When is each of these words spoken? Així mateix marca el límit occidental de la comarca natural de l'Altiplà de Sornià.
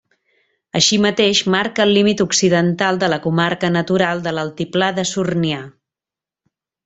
Així 0.77 0.97
mateix 1.01 1.41
marca 1.55 1.83
el 1.83 1.91
límit 1.97 2.23
occidental 2.25 2.97
de 3.03 3.11
la 3.15 3.21
comarca 3.27 3.71
natural 3.77 4.25
de 4.29 4.33
l'Altiplà 4.37 4.89
de 5.01 5.07
Sornià. 5.11 5.61